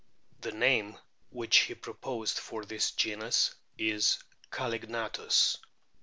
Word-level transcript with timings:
The 0.39 0.51
name 0.51 0.97
which 1.29 1.55
he 1.57 1.75
proposed 1.75 2.39
for 2.39 2.65
this 2.65 2.89
genus 2.89 3.53
is 3.77 4.17
Callignathus. 4.49 5.57